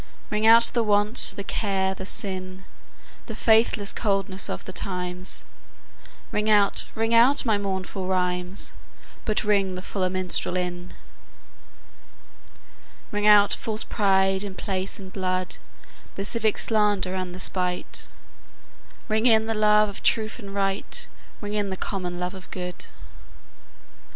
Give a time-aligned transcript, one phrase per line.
[0.31, 2.65] Ring out the want, the care the sin,
[3.27, 5.45] The faithless coldness of the times;
[6.31, 8.73] Ring out, ring out my mournful rhymes,
[9.25, 10.95] But ring the fuller minstrel in.
[13.11, 15.57] Ring out false pride in place and blood,
[16.15, 18.07] The civic slander and the spite;
[19.07, 21.07] Ring in the love of truth and right,
[21.41, 22.87] Ring in the common love of good.